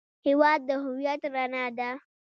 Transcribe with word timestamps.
هېواد 0.25 0.59
د 0.67 0.69
هویت 0.83 1.21
رڼا 1.33 1.65
ده. 1.77 1.89